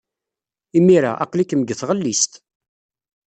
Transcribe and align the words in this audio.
Imir-a, 0.77 1.11
aql-ikem 1.23 1.61
deg 1.63 1.77
tɣellist. 1.79 2.31